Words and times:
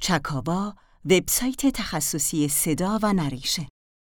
چکاوا 0.00 0.74
وبسایت 1.04 1.66
تخصصی 1.66 2.48
صدا 2.48 2.98
و 3.02 3.12
نریشن 3.12 3.66